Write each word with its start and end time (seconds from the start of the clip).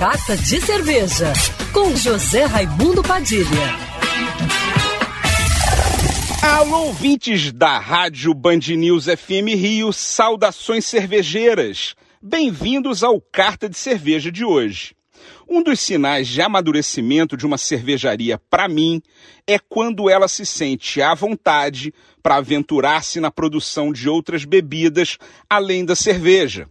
Carta 0.00 0.34
de 0.34 0.58
Cerveja, 0.62 1.30
com 1.74 1.94
José 1.94 2.46
Raimundo 2.46 3.02
Padilha. 3.02 3.44
Alô, 6.42 6.86
ouvintes 6.86 7.52
da 7.52 7.78
Rádio 7.78 8.32
Band 8.32 8.60
News 8.78 9.04
FM 9.04 9.54
Rio, 9.54 9.92
saudações 9.92 10.86
cervejeiras. 10.86 11.94
Bem-vindos 12.22 13.04
ao 13.04 13.20
Carta 13.20 13.68
de 13.68 13.76
Cerveja 13.76 14.32
de 14.32 14.42
hoje. 14.42 14.94
Um 15.46 15.62
dos 15.62 15.78
sinais 15.78 16.28
de 16.28 16.40
amadurecimento 16.40 17.36
de 17.36 17.44
uma 17.44 17.58
cervejaria, 17.58 18.40
para 18.48 18.66
mim, 18.68 19.02
é 19.46 19.58
quando 19.58 20.08
ela 20.08 20.28
se 20.28 20.46
sente 20.46 21.02
à 21.02 21.12
vontade 21.12 21.92
para 22.22 22.36
aventurar-se 22.36 23.20
na 23.20 23.30
produção 23.30 23.92
de 23.92 24.08
outras 24.08 24.46
bebidas 24.46 25.18
além 25.46 25.84
da 25.84 25.94
cerveja. 25.94 26.66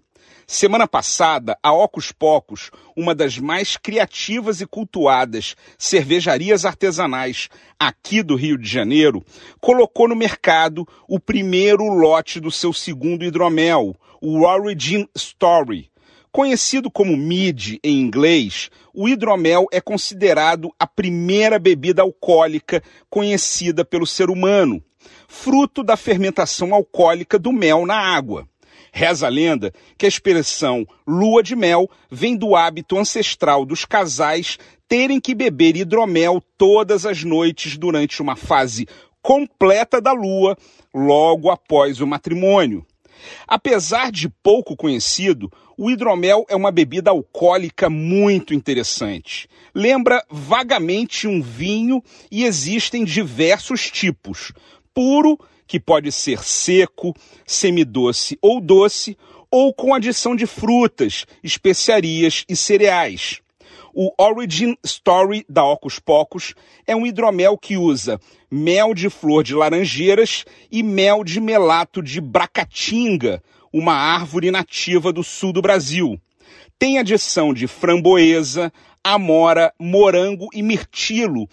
Semana 0.52 0.88
passada, 0.88 1.60
a 1.62 1.72
Ocus 1.72 2.12
Pocos, 2.12 2.72
uma 2.98 3.14
das 3.14 3.38
mais 3.38 3.78
criativas 3.78 4.60
e 4.62 4.66
cultuadas 4.66 5.56
cervejarias 5.78 6.66
artesanais 6.66 7.50
aqui 7.80 8.24
do 8.24 8.36
Rio 8.36 8.58
de 8.58 8.68
Janeiro, 8.68 9.24
colocou 9.62 10.08
no 10.08 10.16
mercado 10.16 10.88
o 11.08 11.20
primeiro 11.20 11.84
lote 11.84 12.40
do 12.40 12.50
seu 12.50 12.74
segundo 12.74 13.24
hidromel, 13.24 13.96
o 14.20 14.42
Origin 14.42 15.08
Story, 15.16 15.92
Conhecido 16.32 16.90
como 16.90 17.16
mid 17.16 17.78
em 17.84 18.00
inglês, 18.00 18.72
o 18.92 19.08
hidromel 19.08 19.68
é 19.72 19.80
considerado 19.80 20.74
a 20.80 20.88
primeira 20.88 21.60
bebida 21.60 22.02
alcoólica 22.02 22.82
conhecida 23.08 23.86
pelo 23.86 24.08
ser 24.08 24.32
humano, 24.32 24.84
fruto 25.28 25.84
da 25.84 25.96
fermentação 25.96 26.74
alcoólica 26.74 27.38
do 27.38 27.52
mel 27.52 27.86
na 27.86 28.00
água. 28.00 28.48
Reza 28.92 29.28
a 29.28 29.30
lenda 29.30 29.74
que 29.98 30.06
a 30.06 30.10
expressão 30.10 30.86
lua 31.08 31.44
de 31.44 31.56
mel 31.56 31.90
vem 32.10 32.36
do 32.36 32.56
hábito 32.56 32.98
ancestral 32.98 33.66
dos 33.66 33.86
casais 33.86 34.58
terem 34.88 35.20
que 35.20 35.36
beber 35.36 35.78
hidromel 35.78 36.42
todas 36.58 37.06
as 37.06 37.24
noites 37.24 37.78
durante 37.78 38.22
uma 38.22 38.36
fase 38.36 38.88
completa 39.22 40.02
da 40.02 40.12
lua, 40.12 40.58
logo 40.94 41.50
após 41.50 42.02
o 42.02 42.08
matrimônio. 42.08 42.86
Apesar 43.48 44.12
de 44.12 44.30
pouco 44.30 44.76
conhecido, 44.76 45.52
o 45.78 45.90
hidromel 45.92 46.46
é 46.50 46.56
uma 46.56 46.72
bebida 46.72 47.12
alcoólica 47.12 47.90
muito 47.90 48.54
interessante. 48.54 49.48
Lembra 49.74 50.24
vagamente 50.30 51.28
um 51.28 51.42
vinho 51.42 52.02
e 52.32 52.44
existem 52.44 53.04
diversos 53.04 53.92
tipos. 53.92 54.52
Puro, 54.94 55.38
que 55.70 55.80
pode 55.80 56.12
ser 56.12 56.44
seco, 56.44 57.16
semidoce 57.46 58.40
ou 58.42 58.60
doce, 58.60 59.16
ou 59.52 59.72
com 59.72 59.94
adição 59.94 60.36
de 60.36 60.48
frutas, 60.48 61.28
especiarias 61.44 62.44
e 62.50 62.56
cereais. 62.56 63.40
O 63.94 64.12
Origin 64.18 64.76
Story 64.84 65.46
da 65.48 65.64
Ocus 65.64 66.00
Pocos 66.00 66.56
é 66.88 66.96
um 66.96 67.06
hidromel 67.06 67.56
que 67.56 67.78
usa 67.78 68.20
mel 68.50 68.96
de 68.96 69.12
flor 69.12 69.44
de 69.44 69.54
laranjeiras 69.54 70.44
e 70.72 70.82
mel 70.82 71.24
de 71.24 71.40
melato 71.40 72.02
de 72.02 72.20
bracatinga, 72.20 73.42
uma 73.72 73.94
árvore 73.94 74.50
nativa 74.50 75.14
do 75.14 75.24
sul 75.24 75.54
do 75.54 75.62
Brasil. 75.62 76.20
Tem 76.80 76.98
adição 76.98 77.54
de 77.54 77.68
framboesa, 77.68 78.74
amora, 79.04 79.72
morango 79.80 80.48
e 80.52 80.64
mirtilo 80.64 81.48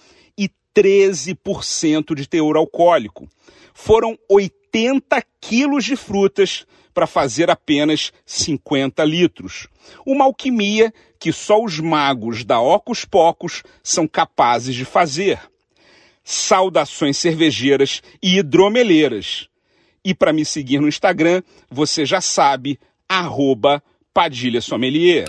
13% 0.77 2.15
de 2.15 2.29
teor 2.29 2.57
alcoólico. 2.57 3.27
Foram 3.73 4.19
80 4.29 5.23
quilos 5.41 5.85
de 5.85 5.97
frutas 5.97 6.67
para 6.93 7.07
fazer 7.07 7.51
apenas 7.51 8.13
50 8.25 9.05
litros. 9.05 9.69
Uma 10.05 10.25
alquimia 10.25 10.93
que 11.19 11.33
só 11.33 11.63
os 11.63 11.79
magos 11.79 12.45
da 12.45 12.61
Ocus 12.61 13.05
Pocos 13.05 13.63
são 13.83 14.07
capazes 14.07 14.75
de 14.75 14.85
fazer. 14.85 15.41
Saudações 16.23 17.17
cervejeiras 17.17 18.03
e 18.23 18.39
hidromeleiras. 18.39 19.49
E 20.05 20.15
para 20.15 20.33
me 20.33 20.45
seguir 20.45 20.81
no 20.81 20.89
Instagram, 20.89 21.43
você 21.71 22.05
já 22.05 22.21
sabe, 22.21 22.79
arroba 23.09 23.83
Padilha 24.13 24.61
Sommelier. 24.61 25.29